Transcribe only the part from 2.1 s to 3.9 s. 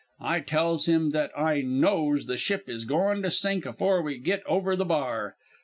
the ship is goin' to sink